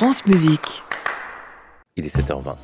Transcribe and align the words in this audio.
France 0.00 0.24
Musique. 0.24 0.82
Il 1.96 2.06
est 2.06 2.16
7h20. 2.16 2.56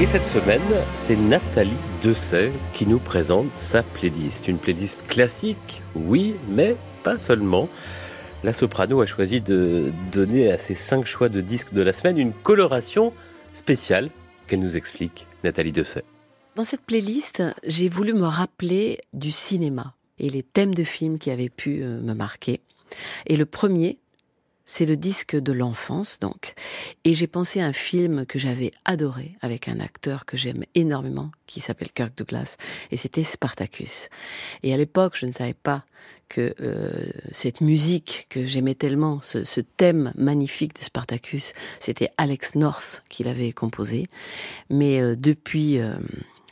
Et 0.00 0.06
cette 0.06 0.24
semaine, 0.24 0.62
c'est 0.96 1.16
Nathalie 1.16 1.72
Dessay 2.04 2.52
qui 2.72 2.86
nous 2.86 3.00
présente 3.00 3.48
sa 3.56 3.82
playlist. 3.82 4.46
Une 4.46 4.58
playlist 4.58 5.04
classique, 5.08 5.82
oui, 5.96 6.36
mais 6.50 6.76
pas 7.02 7.18
seulement. 7.18 7.68
La 8.44 8.52
soprano 8.52 9.00
a 9.00 9.06
choisi 9.06 9.40
de 9.40 9.92
donner 10.12 10.52
à 10.52 10.58
ses 10.58 10.76
cinq 10.76 11.04
choix 11.04 11.28
de 11.28 11.40
disques 11.40 11.72
de 11.72 11.82
la 11.82 11.92
semaine 11.92 12.16
une 12.16 12.32
coloration 12.32 13.12
spéciale 13.52 14.08
qu'elle 14.46 14.60
nous 14.60 14.76
explique, 14.76 15.26
Nathalie 15.42 15.72
Dessay. 15.72 16.04
Dans 16.54 16.62
cette 16.62 16.82
playlist, 16.82 17.42
j'ai 17.64 17.88
voulu 17.88 18.14
me 18.14 18.28
rappeler 18.28 19.00
du 19.12 19.32
cinéma 19.32 19.94
et 20.18 20.28
les 20.28 20.42
thèmes 20.42 20.74
de 20.74 20.84
films 20.84 21.18
qui 21.18 21.30
avaient 21.30 21.48
pu 21.48 21.82
euh, 21.82 22.00
me 22.00 22.14
marquer. 22.14 22.60
Et 23.26 23.36
le 23.36 23.46
premier, 23.46 23.98
c'est 24.66 24.86
le 24.86 24.96
disque 24.96 25.36
de 25.36 25.52
l'enfance, 25.52 26.18
donc. 26.20 26.54
Et 27.04 27.14
j'ai 27.14 27.26
pensé 27.26 27.60
à 27.60 27.66
un 27.66 27.72
film 27.72 28.24
que 28.24 28.38
j'avais 28.38 28.72
adoré 28.84 29.36
avec 29.42 29.68
un 29.68 29.78
acteur 29.80 30.24
que 30.24 30.36
j'aime 30.36 30.64
énormément, 30.74 31.30
qui 31.46 31.60
s'appelle 31.60 31.92
Kirk 31.92 32.16
Douglas, 32.16 32.56
et 32.90 32.96
c'était 32.96 33.24
Spartacus. 33.24 34.08
Et 34.62 34.72
à 34.72 34.76
l'époque, 34.76 35.16
je 35.16 35.26
ne 35.26 35.32
savais 35.32 35.54
pas 35.54 35.84
que 36.30 36.54
euh, 36.60 37.10
cette 37.32 37.60
musique 37.60 38.26
que 38.30 38.46
j'aimais 38.46 38.74
tellement, 38.74 39.20
ce, 39.22 39.60
thème 39.60 40.12
magnifique 40.16 40.74
de 40.74 40.82
Spartacus, 40.82 41.52
c'était 41.80 42.08
Alex 42.16 42.54
North 42.54 43.02
qui 43.10 43.24
l'avait 43.24 43.52
composé. 43.52 44.06
Mais 44.70 45.00
euh, 45.00 45.16
depuis 45.16 45.78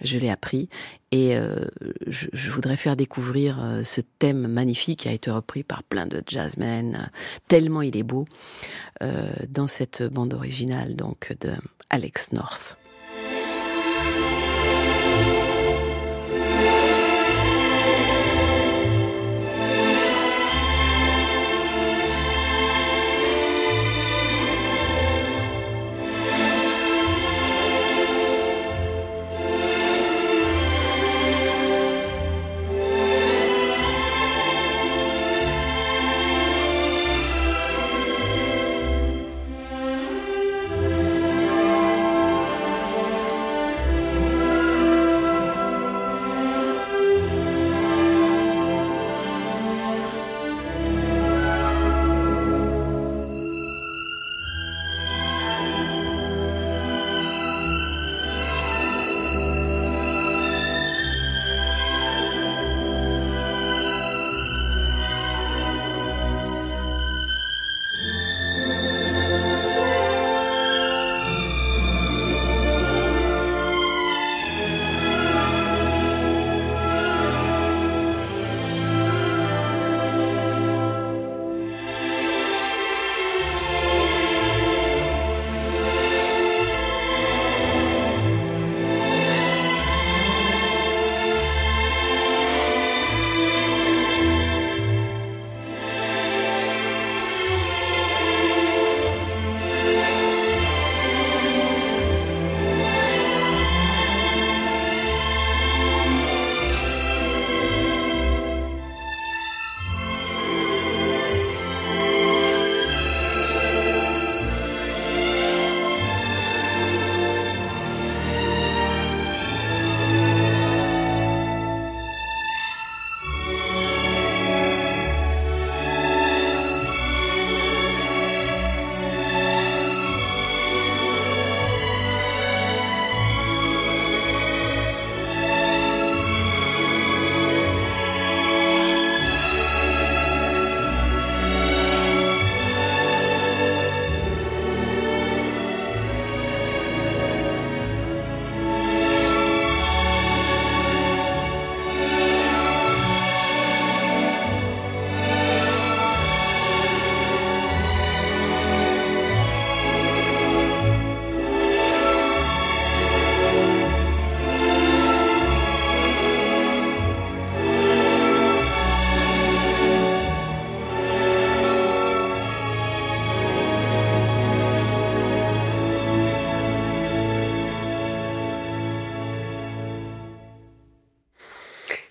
je 0.01 0.19
l'ai 0.19 0.31
appris 0.31 0.69
et 1.11 1.37
euh, 1.37 1.67
je, 2.07 2.51
voudrais 2.51 2.77
faire 2.77 2.97
découvrir 2.97 3.63
euh, 3.63 3.83
ce 3.83 4.01
thème 4.19 4.47
magnifique 4.49 5.01
qui 5.01 5.09
a 5.09 5.13
été 5.13 5.31
repris 5.31 5.63
par 5.63 5.83
plein 5.83 6.07
de 6.07 6.23
jazzmen, 6.27 7.11
tellement 7.49 7.83
il 7.83 7.97
est 7.97 8.03
beau, 8.03 8.27
euh, 9.03 9.31
dans 9.49 9.67
cette 9.67 10.03
bande 10.03 10.35
originale 10.35 10.97
donc 10.97 11.35
de 11.41 11.53
Alex 11.91 12.33
North. 12.33 12.77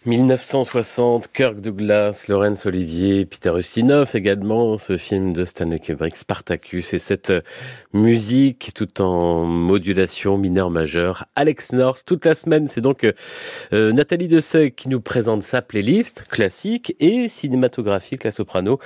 1960, 0.03 1.27
Kirk 1.31 1.61
Douglas, 1.61 2.25
Laurence 2.27 2.65
Olivier, 2.65 3.27
Peter 3.27 3.53
Ustinov 3.55 4.15
également, 4.15 4.79
ce 4.79 4.97
film 4.97 5.31
de 5.31 5.45
Stanley 5.45 5.77
Kubrick, 5.77 6.15
Spartacus, 6.15 6.95
et 6.95 6.97
cette 6.97 7.29
euh, 7.29 7.41
musique 7.93 8.71
tout 8.73 8.99
en 8.99 9.45
modulation 9.45 10.39
mineure-majeure, 10.39 11.27
Alex 11.35 11.73
North, 11.73 12.01
toute 12.03 12.25
la 12.25 12.33
semaine. 12.33 12.67
C'est 12.67 12.81
donc 12.81 13.03
euh, 13.03 13.13
euh, 13.73 13.91
Nathalie 13.91 14.27
Dessay 14.27 14.71
qui 14.71 14.89
nous 14.89 15.01
présente 15.01 15.43
sa 15.43 15.61
playlist 15.61 16.23
classique 16.23 16.95
et 16.99 17.29
cinématographique. 17.29 18.23
La 18.23 18.31
soprano 18.31 18.79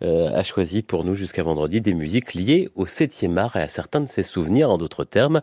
a 0.00 0.42
choisi 0.42 0.80
pour 0.80 1.04
nous 1.04 1.14
jusqu'à 1.14 1.42
vendredi 1.42 1.82
des 1.82 1.92
musiques 1.92 2.32
liées 2.32 2.70
au 2.76 2.86
7e 2.86 3.36
art 3.36 3.56
et 3.56 3.62
à 3.62 3.68
certains 3.68 4.00
de 4.00 4.08
ses 4.08 4.22
souvenirs. 4.22 4.70
En 4.70 4.78
d'autres 4.78 5.04
termes, 5.04 5.42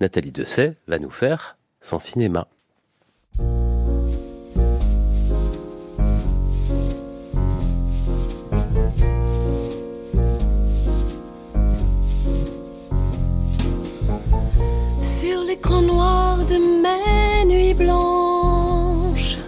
Nathalie 0.00 0.30
Dessay 0.30 0.76
va 0.86 1.00
nous 1.00 1.10
faire 1.10 1.56
son 1.80 1.98
cinéma. 1.98 2.46
L'écran 15.48 15.82
noir 15.82 16.36
de 16.38 16.58
mes 16.82 17.44
nuits 17.46 17.74
blanches. 17.74 19.38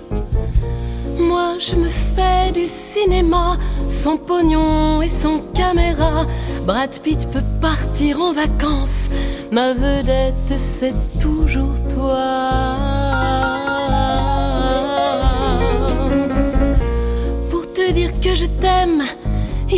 Moi, 1.19 1.59
je 1.59 1.77
me 1.77 1.89
fais 1.89 2.51
du 2.53 2.67
cinéma 2.67 3.59
sans 3.89 4.17
pognon 4.17 5.03
et 5.03 5.09
sans 5.09 5.39
caméra. 5.55 6.27
Brad 6.67 6.99
Pitt 7.01 7.29
peut 7.31 7.45
partir 7.61 8.21
en 8.21 8.33
vacances. 8.33 9.11
Ma 9.53 9.73
vedette, 9.75 10.57
c'est 10.57 10.95
toujours 11.21 11.77
toi. 11.95 12.81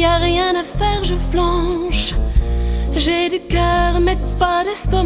y 0.02 0.04
a 0.04 0.16
rien 0.16 0.52
à 0.56 0.64
faire, 0.64 1.04
je 1.04 1.14
flanche. 1.30 2.14
J'ai 2.96 3.28
du 3.28 3.40
cœur 3.40 4.00
mais 4.00 4.16
pas 4.38 4.64
d'estomac, 4.64 5.01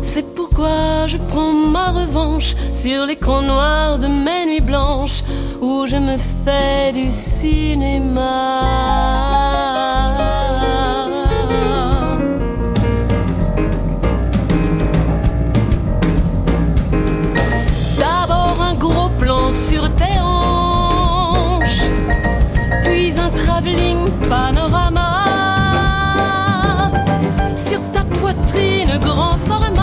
c'est 0.00 0.34
pourquoi 0.34 1.06
je 1.06 1.16
prends 1.16 1.52
ma 1.52 1.90
revanche 1.90 2.54
sur 2.74 3.06
l'écran 3.06 3.42
noir 3.42 3.98
de 3.98 4.06
mes 4.06 4.46
nuits 4.46 4.60
blanches 4.60 5.22
où 5.60 5.86
je 5.86 5.96
me 5.96 6.16
fais 6.16 6.92
du 6.92 7.10
cinéma. 7.10 8.44
grand 28.98 29.40
format. 29.40 29.73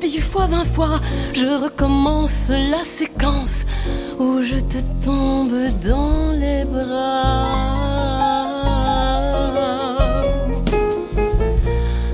Dix 0.00 0.20
fois, 0.20 0.46
vingt 0.46 0.64
fois, 0.64 1.00
je 1.32 1.46
recommence 1.46 2.50
la 2.50 2.84
séquence 2.84 3.64
où 4.18 4.42
je 4.42 4.56
te 4.56 4.78
tombe 5.04 5.52
dans 5.84 6.32
les 6.32 6.64
bras. 6.64 7.48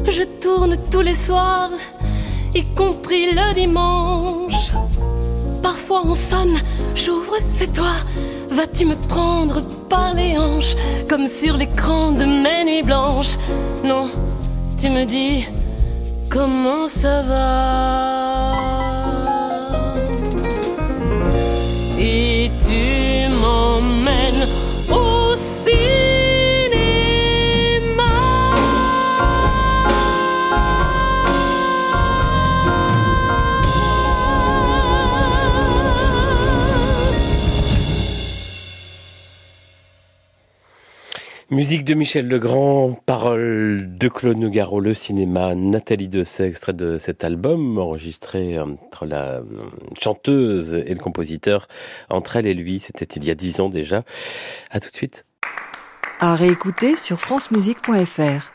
Je 0.08 0.22
tourne 0.40 0.76
tous 0.90 1.00
les 1.02 1.14
soirs, 1.14 1.70
y 2.54 2.64
compris 2.75 3.32
le 3.32 3.54
dimanche. 3.54 4.72
Parfois 5.62 6.02
on 6.04 6.14
sonne, 6.14 6.58
j'ouvre, 6.94 7.34
c'est 7.40 7.72
toi. 7.72 7.92
Vas-tu 8.50 8.84
me 8.87 8.96
prendre 8.96 9.62
par 9.88 10.14
les 10.14 10.37
hanches, 10.38 10.75
comme 11.08 11.26
sur 11.26 11.56
l'écran 11.56 12.12
de 12.12 12.25
mes 12.25 12.64
nuits 12.64 12.82
blanches? 12.82 13.37
Non, 13.84 14.10
tu 14.81 14.88
me 14.88 15.05
dis 15.05 15.47
comment 16.31 16.87
ça 16.87 17.23
va 17.23 18.10
Musique 41.50 41.82
de 41.82 41.94
Michel 41.94 42.29
Legrand, 42.29 42.93
paroles 43.06 43.99
de 43.99 44.06
Claude 44.06 44.37
Nougaro, 44.37 44.79
le 44.79 44.94
cinéma, 44.94 45.56
Nathalie 45.56 46.06
Dessay, 46.06 46.47
extrait 46.47 46.73
de 46.73 46.97
cet 46.97 47.25
album 47.25 47.76
enregistré 47.76 48.56
entre 48.61 49.05
la 49.05 49.41
chanteuse 50.00 50.75
et 50.75 50.94
le 50.94 51.00
compositeur, 51.00 51.67
entre 52.08 52.37
elle 52.37 52.47
et 52.47 52.55
lui, 52.55 52.79
c'était 52.79 53.05
il 53.17 53.25
y 53.25 53.32
a 53.32 53.35
dix 53.35 53.58
ans 53.58 53.69
déjà. 53.69 54.05
À 54.70 54.79
tout 54.79 54.91
de 54.91 54.94
suite. 54.94 55.26
À 56.20 56.37
réécouter 56.37 56.97
sur 56.97 57.20
francemusique.fr. 57.20 58.52